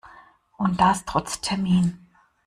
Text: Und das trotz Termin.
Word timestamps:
Und 0.57 0.81
das 0.81 1.05
trotz 1.05 1.41
Termin. 1.41 2.07